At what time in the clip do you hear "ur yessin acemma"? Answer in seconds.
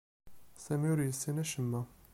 0.93-1.81